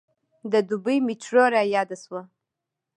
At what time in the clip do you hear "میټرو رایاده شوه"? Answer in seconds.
1.07-2.21